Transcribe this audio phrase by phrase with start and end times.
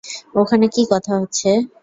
[0.35, 1.49] ওখানে কী কথা হচ্ছে?